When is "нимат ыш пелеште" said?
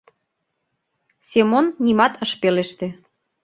1.83-2.87